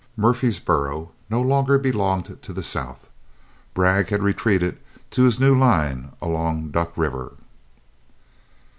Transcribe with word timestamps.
Murfreesboro 0.17 1.11
no 1.29 1.39
longer 1.39 1.77
belonged 1.77 2.41
to 2.41 2.53
the 2.53 2.63
South. 2.63 3.07
Bragg 3.75 4.09
had 4.09 4.23
retreated 4.23 4.79
to 5.11 5.21
his 5.25 5.39
new 5.39 5.55
line 5.55 6.11
along 6.23 6.71
Duck 6.71 6.91
River. 6.97 7.33